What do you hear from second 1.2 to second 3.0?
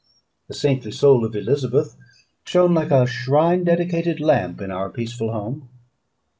of Elizabeth shone like